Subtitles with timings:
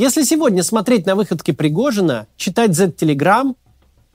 [0.00, 3.54] Если сегодня смотреть на выходки Пригожина, читать Z-телеграм,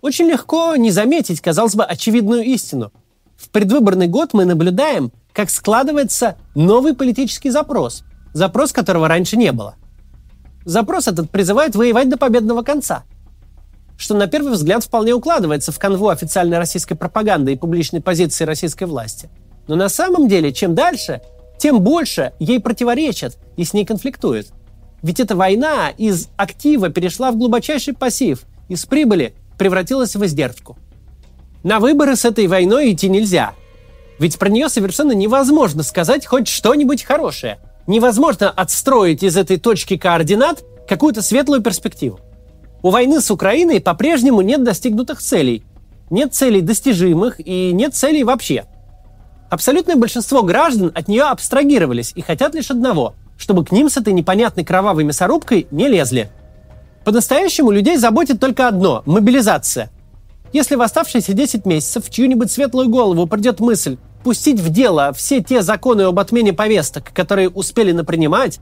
[0.01, 2.92] очень легко не заметить, казалось бы, очевидную истину.
[3.38, 8.04] В предвыборный год мы наблюдаем, как складывается новый политический запрос,
[8.34, 9.75] запрос которого раньше не было.
[10.66, 13.04] Запрос этот призывает воевать до победного конца,
[13.95, 18.86] что на первый взгляд вполне укладывается в канву официальной российской пропаганды и публичной позиции российской
[18.86, 19.29] власти.
[19.67, 21.21] Но на самом деле, чем дальше,
[21.59, 24.47] тем больше ей противоречат и с ней конфликтуют.
[25.05, 30.80] Ведь эта война из актива перешла в глубочайший пассив, из прибыли превратилась в издержку.
[31.61, 33.53] На выборы с этой войной идти нельзя.
[34.17, 37.59] Ведь про нее совершенно невозможно сказать хоть что-нибудь хорошее.
[37.85, 42.19] Невозможно отстроить из этой точки координат какую-то светлую перспективу.
[42.81, 45.63] У войны с Украиной по-прежнему нет достигнутых целей.
[46.09, 48.66] Нет целей достижимых и нет целей вообще.
[49.52, 54.13] Абсолютное большинство граждан от нее абстрагировались и хотят лишь одного– чтобы к ним с этой
[54.13, 56.30] непонятной кровавой мясорубкой не лезли.
[57.03, 59.89] По-настоящему людей заботит только одно– мобилизация.
[60.53, 65.44] Если в оставшиеся 10 месяцев в чью-нибудь светлую голову придет мысль пустить в дело все
[65.44, 68.59] те законы об отмене повесток, которые успели напринимать,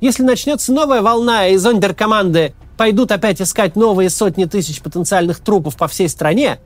[0.00, 5.88] если начнется новая волна и зондеркоманды пойдут опять искать новые сотни тысяч потенциальных трупов по
[5.88, 6.58] всей стране,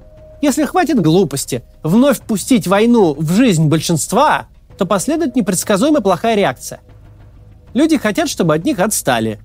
[0.42, 6.80] если хватит глупости вновь пустить войну в жизнь большинства, то последует непредсказуемо плохая реакция.
[7.72, 9.38] Люди хотят, чтобы от них отстали.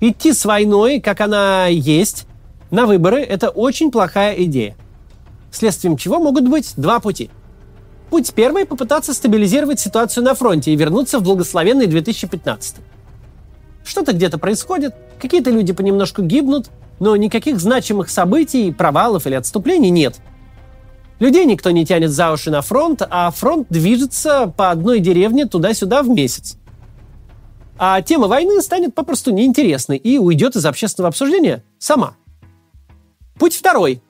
[0.00, 2.26] Идти с войной, как она есть,
[2.70, 4.76] на выборы– это очень плохая идея.
[5.50, 7.30] Следствием чего могут быть два пути.
[8.10, 12.76] Путь первый– попытаться стабилизировать ситуацию на фронте и вернуться в благословенный 2015.
[13.84, 20.16] Что-то где-то происходит, какие-то люди понемножку гибнут, но никаких значимых событий, провалов или отступлений нет.
[21.20, 26.02] Людей никто не тянет за уши на фронт, а фронт движется по одной деревне туда-сюда
[26.02, 26.58] в месяц
[27.84, 32.14] а тема войны станет попросту неинтересной и уйдет из общественного обсуждения сама.
[33.40, 34.00] Путь второй.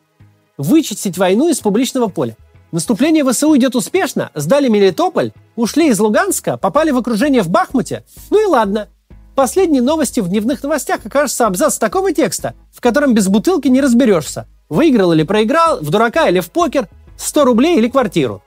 [0.59, 2.37] Вычистить войну из публичного поля.
[2.71, 8.05] Наступление ВСУ идет успешно, сдали Мелитополь, ушли из Луганска, попали в окружение в Бахмуте.
[8.29, 8.91] Ну и ладно.
[9.35, 14.49] Последние новости в дневных новостях окажется абзац такого текста, в котором без бутылки не разберешься.
[14.69, 18.43] Выиграл или проиграл, в дурака или в покер, 100 рублей или квартиру.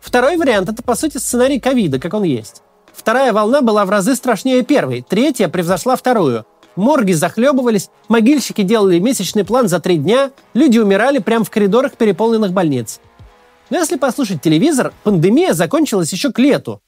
[0.00, 2.62] Второй вариант– это, по сути, сценарий ковида, как он есть.
[3.00, 6.44] Вторая волна была в разы страшнее первой, третья превзошла вторую.
[6.76, 12.52] Морги захлебывались, могильщики делали месячный план за три дня, люди умирали прямо в коридорах переполненных
[12.52, 13.00] больниц.
[13.70, 16.82] Но если послушать телевизор, пандемия закончилась еще к лету.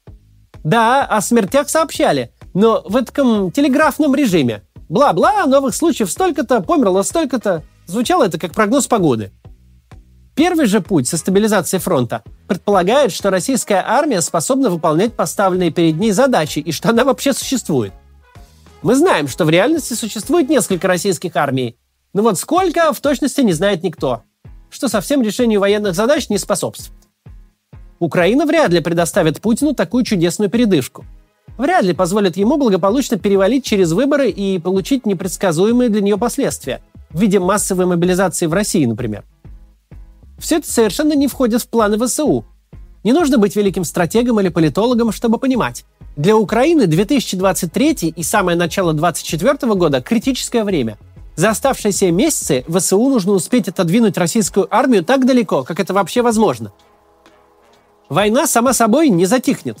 [0.63, 4.61] Да, о смертях сообщали, но в этом телеграфном режиме.
[4.89, 7.63] Бла-бла, новых случаев столько-то, померло столько-то.
[7.87, 9.31] Звучало это как прогноз погоды.
[10.35, 16.11] Первый же путь со стабилизацией фронта предполагает, что российская армия способна выполнять поставленные перед ней
[16.11, 17.93] задачи и что она вообще существует.
[18.81, 21.77] Мы знаем, что в реальности существует несколько российских армий,
[22.13, 24.23] но вот сколько в точности не знает никто,
[24.71, 26.99] что совсем решению военных задач не способствует.
[27.99, 31.05] Украина вряд ли предоставит Путину такую чудесную передышку.
[31.57, 37.21] Вряд ли позволит ему благополучно перевалить через выборы и получить непредсказуемые для нее последствия в
[37.21, 39.23] виде массовой мобилизации в России, например.
[40.43, 42.43] Все это совершенно не входит в планы ВСУ.
[43.05, 45.85] Не нужно быть великим стратегом или политологом, чтобы понимать.
[46.17, 50.97] Для Украины 2023 и самое начало 2024 года– критическое время.
[51.37, 56.73] За оставшиеся месяцы ВСУ нужно успеть отодвинуть российскую армию так далеко, как это вообще возможно.
[58.09, 59.77] Война сама собой не затихнет.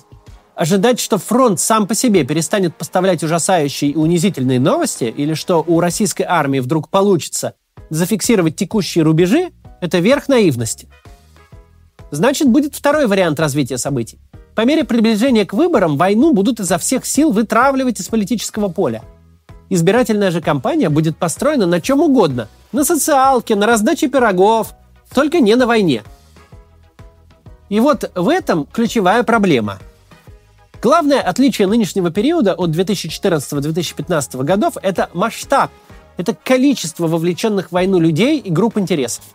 [0.55, 5.81] Ожидать, что фронт сам по себе перестанет поставлять ужасающие и унизительные новости, или что у
[5.81, 7.55] российской армии вдруг получится
[7.89, 9.51] зафиксировать текущие рубежи,
[9.83, 10.87] это верх наивности.
[12.09, 14.17] Значит, будет второй вариант развития событий.
[14.55, 19.03] По мере приближения к выборам войну будут изо всех сил вытравливать из политического поля.
[19.69, 22.47] Избирательная же кампания будет построена на чем угодно.
[22.71, 24.73] На социалке, на раздаче пирогов,
[25.13, 26.03] только не на войне.
[27.67, 29.79] И вот в этом ключевая проблема.
[30.81, 35.71] Главное отличие нынешнего периода от 2014-2015 годов– это масштаб,
[36.15, 39.25] это количество вовлеченных в войну людей и групп интересов.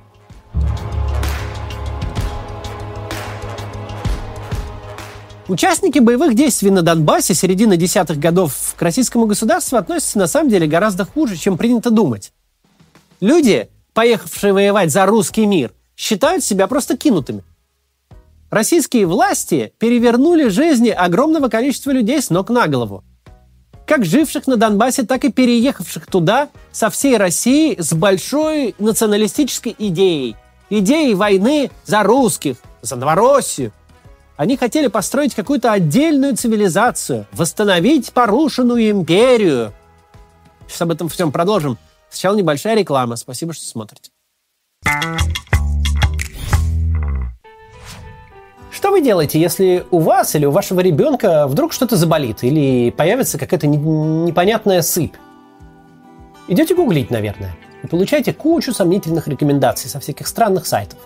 [5.48, 10.66] Участники боевых действий на Донбассе середины десятых годов к российскому государству относятся на самом деле
[10.66, 12.32] гораздо хуже, чем принято думать.
[13.20, 17.42] Люди, поехавшие воевать за русский мир, считают себя просто кинутыми.
[18.50, 23.02] Российские власти перевернули жизни огромного количества людей с ног на голову.
[23.88, 30.36] Как живших на Донбассе, так и переехавших туда со всей России с большой националистической идеей.
[30.68, 33.72] Идеей войны за русских, за Новороссию,
[34.36, 39.72] Они хотели построить какую-то отдельную цивилизацию, восстановить порушенную империю.
[40.68, 41.76] Сейчас об этом всем продолжим.
[42.10, 43.16] Сначала небольшая реклама.
[43.16, 44.10] Спасибо, что смотрите.
[48.78, 53.36] Что вы делаете, если у вас или у вашего ребенка вдруг что-то заболит или появится
[53.36, 55.16] какая-то непонятная сыпь?
[56.46, 61.00] Идете гуглить, наверное, и получаете кучу сомнительных рекомендаций со всяких странных сайтов.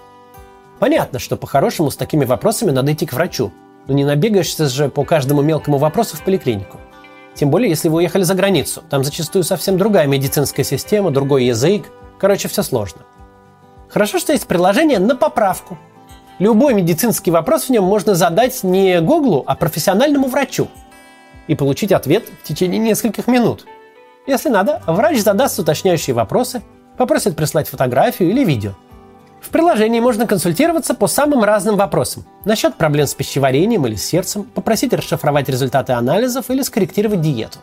[0.80, 3.50] Понятно, что по-хорошему с такими вопросами надо идти к врачу.
[3.86, 6.76] Но не набегаешься же по каждому мелкому вопросу в поликлинику.
[7.32, 8.82] Тем более, если вы уехали за границу.
[8.90, 11.86] Там зачастую совсем другая медицинская система, другой язык.
[12.18, 13.00] Короче, все сложно.
[13.88, 15.78] Хорошо, что есть приложение на поправку.
[16.38, 20.68] Любой медицинский вопрос в нем можно задать не Гуглу, а профессиональному врачу.
[21.46, 23.66] И получить ответ в течение нескольких минут.
[24.26, 26.62] Если надо, врач задаст уточняющие вопросы,
[26.96, 28.72] попросит прислать фотографию или видео–
[29.42, 32.24] в приложении можно консультироваться по самым разным вопросам.
[32.44, 37.58] Насчет проблем с пищеварением или сердцем, попросить расшифровать результаты анализов или скорректировать диету.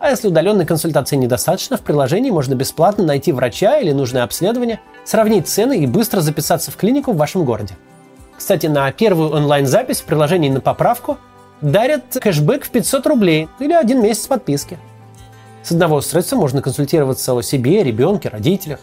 [0.00, 5.46] А если удаленной консультации недостаточно, в приложении можно бесплатно найти врача или нужное обследование, сравнить
[5.46, 7.76] цены и быстро записаться в клинику в вашем городе.
[8.42, 11.16] Кстати, на первую онлайн-запись в приложении на поправку
[11.60, 14.80] дарят кэшбэк в 500 рублей или один месяц подписки.
[15.62, 18.80] С одного устройства можно консультироваться о себе, ребенке, родителях.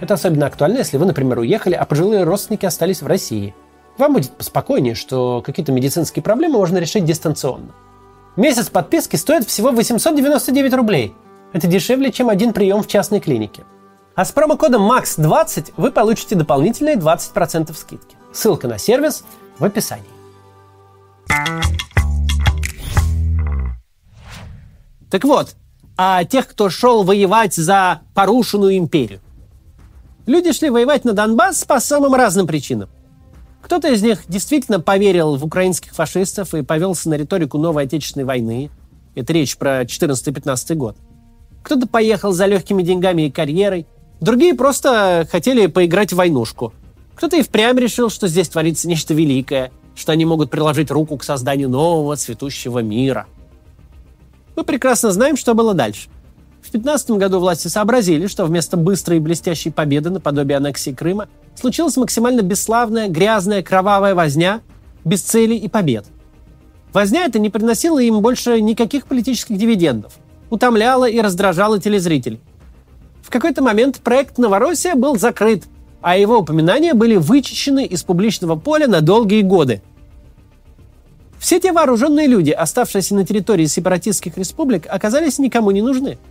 [0.00, 3.52] Это особенно актуально, если вы, например, уехали, а пожилые родственники остались в России.
[3.98, 7.72] Вам будет поспокойнее, что какие-то медицинские проблемы можно решить дистанционно.
[8.36, 11.16] Месяц подписки стоит всего 899 рублей.
[11.52, 13.64] Это дешевле, чем один прием в частной клинике.
[14.14, 18.19] А с промокодом MAX20 вы получите дополнительные 20% скидки.
[18.32, 19.24] Ссылка на сервис
[19.58, 20.04] в описании.
[25.10, 25.56] Так вот,
[25.96, 29.20] а тех, кто шел воевать за порушенную империю.
[30.26, 32.88] Люди шли воевать на Донбасс по самым разным причинам.
[33.62, 38.70] Кто-то из них действительно поверил в украинских фашистов и повелся на риторику новой отечественной войны.
[39.14, 40.96] Это речь про 14-15 год.
[41.62, 43.86] Кто-то поехал за легкими деньгами и карьерой.
[44.20, 46.72] Другие просто хотели поиграть в войнушку.
[47.20, 51.22] Кто-то и впрямь решил, что здесь творится нечто великое, что они могут приложить руку к
[51.22, 53.26] созданию нового цветущего мира.
[54.56, 56.08] Мы прекрасно знаем, что было дальше–
[56.60, 61.28] в 2015 году власти сообразили, что вместо быстрой и блестящей победы наподобие аннексии Крыма
[61.58, 64.62] случилась максимально бесславная, грязная, кровавая возня,
[65.04, 66.06] без цели и побед.
[66.94, 70.14] Возня эта не приносила им больше никаких политических дивидендов,
[70.48, 72.40] утомляла и раздражала телезрителей.
[73.22, 75.64] В какой-то момент проект «Новороссия» был закрыт,
[76.02, 79.82] а его упоминания были вычищены из публичного поля на долгие годы.
[81.38, 86.18] Все те вооруженные люди, оставшиеся на территории сепаратистских республик, оказались никому не нужны–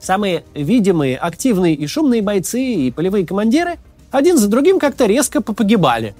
[0.00, 3.78] Самые видимые, активные и шумные бойцы и полевые командиры
[4.10, 6.14] один за другим как-то резко попогибали.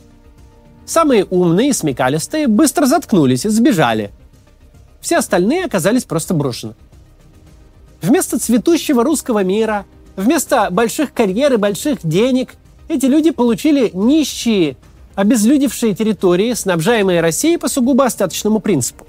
[0.84, 4.10] Самые умные и смекалистые быстро заткнулись и сбежали.
[5.00, 6.74] Все остальные оказались просто брошены.
[8.02, 12.54] Вместо цветущего русского мира, вместо больших карьер и больших денег,
[12.88, 14.76] эти люди получили нищие,
[15.14, 19.06] обезлюдевшие территории, снабжаемые Россией по сугубо остаточному принципу.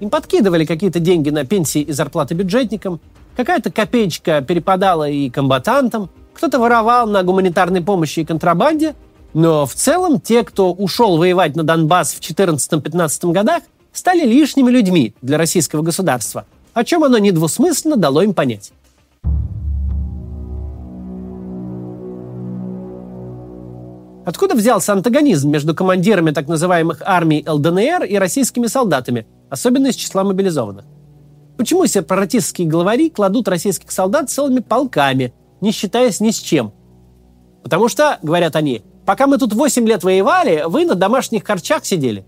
[0.00, 3.00] Им подкидывали какие-то деньги на пенсии и зарплаты бюджетникам,
[3.36, 8.94] Какая-то копеечка перепадала и комбатантам, кто-то воровал на гуманитарной помощи и контрабанде,
[9.32, 13.62] но в целом те, кто ушел воевать на Донбасс в 14-15 годах,
[13.92, 16.44] стали лишними людьми для российского государства,
[16.74, 18.72] о чем оно недвусмысленно дало им понять.
[24.24, 30.24] Откуда взялся антагонизм между командирами так называемых армий ЛДНР и российскими солдатами, особенно из числа
[30.24, 30.84] мобилизованных?
[31.56, 36.72] Почему сепаратистские главари кладут российских солдат целыми полками, не считаясь ни с чем?
[37.62, 42.26] Потому что, говорят они, пока мы тут 8 лет воевали, вы на домашних харчах сидели.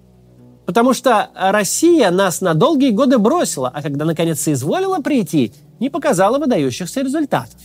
[0.65, 6.39] Потому что Россия нас на долгие годы бросила, а когда наконец соизволила прийти, не показала
[6.39, 7.57] выдающихся результатов.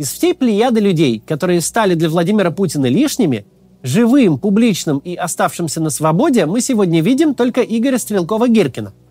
[0.00, 3.44] Из всей плеяды людей, которые стали для Владимира Путина лишними,
[3.82, 8.92] живым, публичным и оставшимся на свободе, мы сегодня видим только Игоря Стрелкова-Гиркина–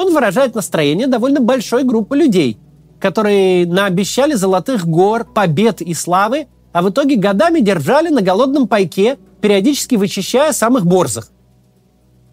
[0.00, 2.58] он выражает настроение довольно большой группы людей,
[2.98, 9.18] которые наобещали золотых гор, побед и славы, а в итоге годами держали на голодном пайке,
[9.42, 11.30] периодически вычищая самых борзых.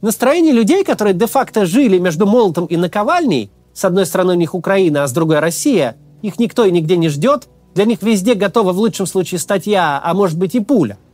[0.01, 5.03] Настроение людей, которые де-факто жили между молотом и наковальней, с одной стороны у них Украина,
[5.03, 8.77] а с другой Россия, их никто и нигде не ждет, для них везде готова в
[8.77, 10.97] лучшем случае статья, а может быть и пуля–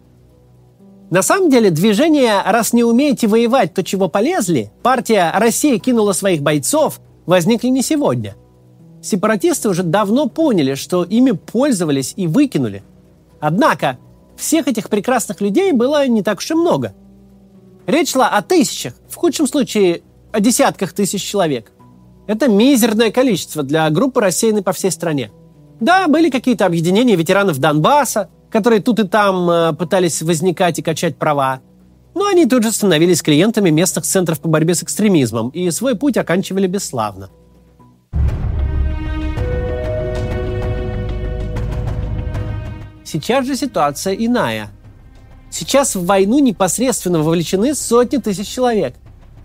[1.13, 6.41] на самом деле движение «раз не умеете воевать, то чего полезли» партия «Россия кинула своих
[6.41, 8.35] бойцов» возникли не сегодня.
[8.99, 12.81] Сепаратисты уже давно поняли, что ими пользовались и выкинули.
[13.39, 13.99] Однако,
[14.37, 16.95] всех этих прекрасных людей было не так уж и много.
[17.85, 20.01] Речь шла о тысячах, в худшем случае
[20.31, 21.73] о десятках тысяч человек.
[22.25, 25.29] Это мизерное количество для группы, рассеянной по всей стране.
[25.79, 31.17] Да, были какие-то объединения ветеранов Донбасса, которые тут и там э, пытались возникать и качать
[31.17, 31.61] права.
[32.15, 36.17] Но они тут же становились клиентами местных центров по борьбе с экстремизмом и свой путь
[36.17, 37.29] оканчивали бесславно.
[43.03, 44.69] Сейчас же ситуация иная.
[45.49, 48.95] Сейчас в войну непосредственно вовлечены сотни тысяч человек.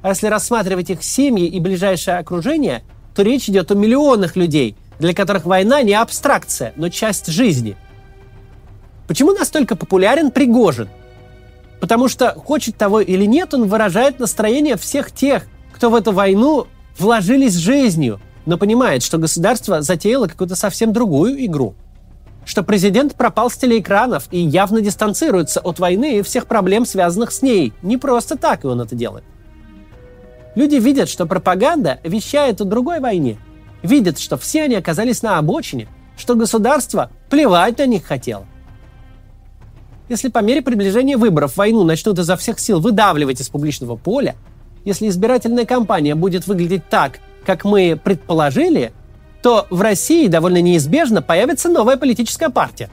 [0.01, 2.83] А если рассматривать их семьи и ближайшее окружение,
[3.15, 7.77] то речь идет о миллионах людей, для которых война не абстракция, но часть жизни.
[9.07, 10.89] Почему настолько популярен Пригожин?
[11.81, 16.67] Потому что, хочет того или нет, он выражает настроение всех тех, кто в эту войну
[16.99, 21.75] вложились жизнью, но понимает, что государство затеяло какую-то совсем другую игру–
[22.49, 27.43] что президент пропал с телеэкранов и явно дистанцируется от войны и всех проблем, связанных с
[27.43, 27.75] ней.
[27.83, 29.25] Не просто так и он это делает.
[30.55, 33.37] Люди видят, что пропаганда вещает о другой войне.
[33.83, 38.47] Видят, что все они оказались на обочине, что государство плевать на них хотело.
[40.09, 44.37] Если по мере приближения выборов войну начнут изо всех сил выдавливать из публичного поля,
[44.85, 48.93] если избирательная кампания будет выглядеть так, как мы предположили,
[49.43, 52.91] то в России довольно неизбежно появится новая политическая партия.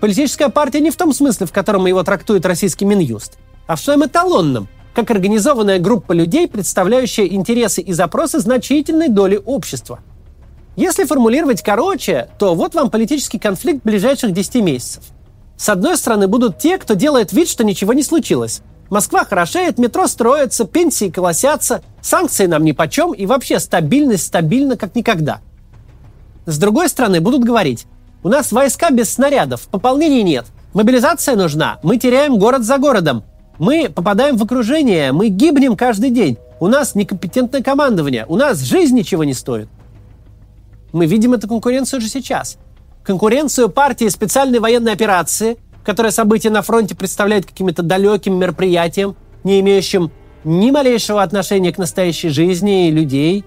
[0.00, 4.04] Политическая партия не в том смысле, в котором его трактует российский Минюст, а в своем
[4.04, 10.00] эталонном, как организованная группа людей, представляющая интересы и запросы значительной доли общества.
[10.76, 15.04] Если формулировать короче, то вот вам политический конфликт ближайших 10 месяцев.
[15.56, 18.62] С одной стороны будут те, кто делает вид, что ничего не случилось.
[18.88, 25.40] Москва хорошеет, метро строится, пенсии колосятся, санкции нам нипочем и вообще стабильность стабильна как никогда.
[26.46, 27.86] С другой стороны, будут говорить,
[28.22, 33.22] у нас войска без снарядов, пополнений нет, мобилизация нужна, мы теряем город за городом,
[33.60, 38.96] мы попадаем в окружение, мы гибнем каждый день, у нас некомпетентное командование, у нас жизнь
[38.96, 39.68] ничего не стоит.
[40.92, 42.58] Мы видим эту конкуренцию уже сейчас.
[43.04, 50.10] Конкуренцию партии специальной военной операции– которое событие на фронте представляет каким-то далеким мероприятием, не имеющим
[50.44, 53.44] ни малейшего отношения к настоящей жизни и людей.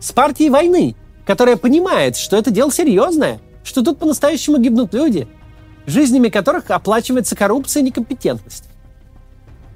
[0.00, 5.28] С партией войны, которая понимает, что это дело серьезное, что тут по-настоящему гибнут люди,
[5.86, 8.64] жизнями которых оплачивается коррупция и некомпетентность.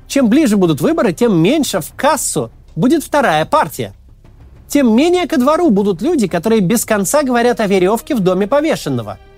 [0.08, 3.94] Чем ближе будут выборы, тем меньше в кассу будет вторая партия.
[4.68, 9.18] Тем менее ко двору будут люди, которые без конца говорят о веревке в доме повешенного–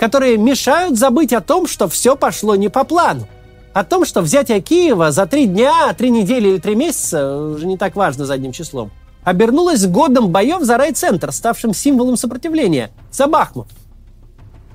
[0.00, 3.28] которые мешают забыть о том, что все пошло не по плану.
[3.74, 7.76] О том, что взятие Киева за три дня, три недели или три месяца, уже не
[7.76, 8.92] так важно задним числом,
[9.24, 13.68] обернулось годом боев за райцентр, ставшим символом сопротивления, за Бахмут.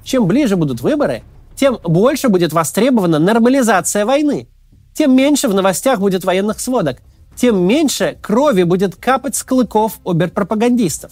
[0.04, 1.24] Чем ближе будут выборы,
[1.56, 4.48] тем больше будет востребована нормализация войны.
[4.96, 6.98] Тем меньше в новостях будет военных сводок.
[7.36, 11.12] Тем меньше крови будет капать с клыков оберпропагандистов.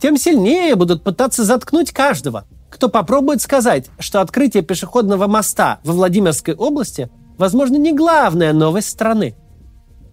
[0.00, 6.54] Тем сильнее будут пытаться заткнуть каждого– кто попробует сказать, что открытие пешеходного моста во Владимирской
[6.54, 9.34] области, возможно, не главная новость страны.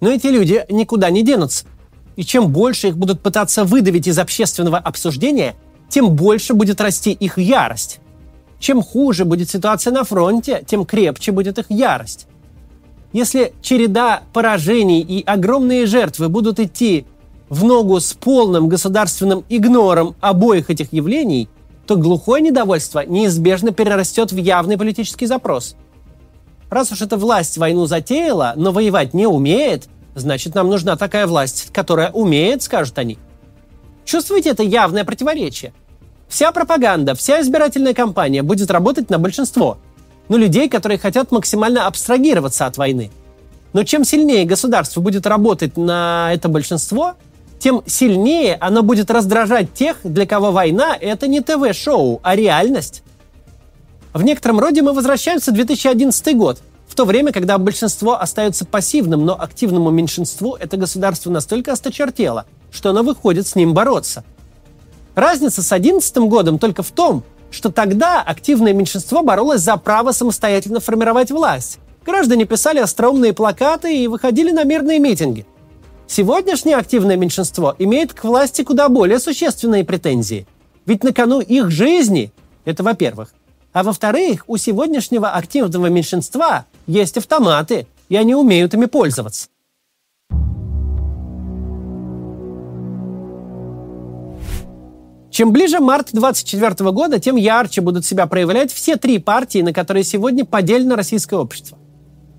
[0.01, 1.65] Но эти люди никуда не денутся.
[2.15, 5.55] И чем больше их будут пытаться выдавить из общественного обсуждения,
[5.89, 7.99] тем больше будет расти их ярость.
[8.59, 12.27] Чем хуже будет ситуация на фронте, тем крепче будет их ярость.
[13.15, 17.05] Если череда поражений и огромные жертвы будут идти
[17.47, 21.47] в ногу с полным государственным игнором обоих этих явлений,
[21.87, 25.77] то глухое недовольство неизбежно перерастет в явный политический запрос.
[26.69, 31.69] Раз уж эта власть войну затеяла, но воевать не умеет, значит, нам нужна такая власть,
[31.71, 33.17] которая умеет, скажут они.
[34.03, 35.71] Чувствуете это явное противоречие?
[36.27, 39.77] Вся пропаганда, вся избирательная кампания будет работать на большинство.
[40.27, 43.11] Ну, людей, которые хотят максимально абстрагироваться от войны.
[43.73, 47.15] Но чем сильнее государство будет работать на это большинство,
[47.59, 53.03] тем сильнее оно будет раздражать тех, для кого война– это не ТВ-шоу, а реальность.
[54.13, 59.25] В некотором роде мы возвращаемся в 2011 год, в то время, когда большинство остается пассивным,
[59.25, 64.23] но активному меньшинству это государство настолько осточертело, что оно выходит с ним бороться.
[65.15, 67.23] Разница с 2011 годом только в том,
[67.55, 71.79] что тогда активное меньшинство боролось за право самостоятельно формировать власть.
[72.05, 75.47] Граждане писали остроумные плакаты и выходили на мирные митинги–
[76.07, 80.47] Сегодняшнее активное меньшинство имеет к власти куда более существенные претензии.
[80.85, 82.31] Ведь на кону их жизни,
[82.63, 83.33] это во-первых.
[83.73, 89.47] А во-вторых, у сегодняшнего активного меньшинства есть автоматы, и они умеют ими пользоваться.
[95.35, 100.05] Чем ближе март 2024 года, тем ярче будут себя проявлять все три партии, на которые
[100.05, 101.77] сегодня поделено российское общество.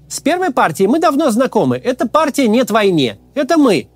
[0.09, 1.77] С первой партией мы давно знакомы.
[1.77, 3.19] Это партия «Нет войне».
[3.35, 3.89] Это мы.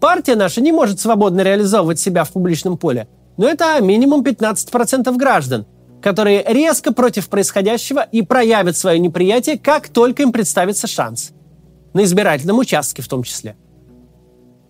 [0.00, 3.06] Партия наша не может свободно реализовывать себя в публичном поле,
[3.36, 5.64] но это минимум 15% граждан,
[6.02, 11.30] которые резко против происходящего и проявят свое неприятие, как только им представится шанс.
[11.94, 13.56] На избирательном участке в том числе.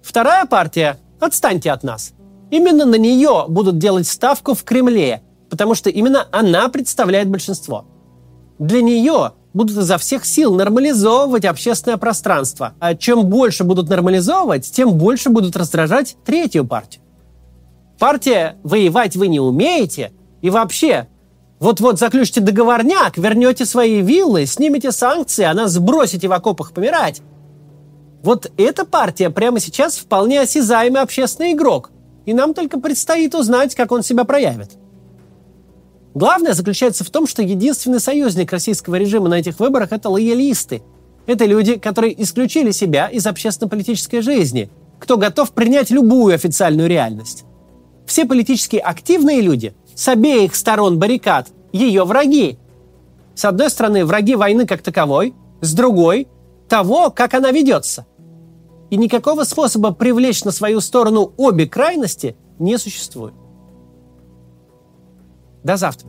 [0.02, 2.12] Вторая партия «Отстаньте от нас».
[2.50, 7.84] Именно на нее будут делать ставку в Кремле, потому что именно она представляет большинство.
[8.58, 12.74] Для нее будут изо всех сил нормализовывать общественное пространство.
[12.80, 17.02] А чем больше будут нормализовывать, тем больше будут раздражать третью партию.
[17.98, 21.08] Партия «воевать вы не умеете» и вообще
[21.58, 27.20] вот-вот заключите договорняк, вернете свои виллы, снимете санкции, а нас сбросите в окопах помирать.
[28.22, 31.90] Вот эта партия прямо сейчас вполне осязаемый общественный игрок,
[32.28, 34.72] и нам только предстоит узнать, как он себя проявит.
[36.12, 40.82] Главное заключается в том, что единственный союзник российского режима на этих выборах– это лоялисты.
[41.24, 44.68] Это люди, которые исключили себя из общественно-политической жизни,
[45.00, 47.44] кто готов принять любую официальную реальность.
[48.04, 52.58] Все политически активные люди с обеих сторон баррикад– ее враги.
[53.34, 55.32] С одной стороны, враги войны как таковой,
[55.62, 56.28] с другой–
[56.68, 58.04] того, как она ведется.
[58.90, 63.34] И никакого способа привлечь на свою сторону обе крайности не существует.
[65.62, 66.08] До завтра.